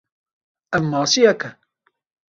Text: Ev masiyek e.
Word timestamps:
Ev 0.75 0.83
masiyek 0.91 1.41
e. 1.49 1.49